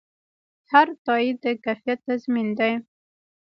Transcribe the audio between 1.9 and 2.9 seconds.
تضمین دی.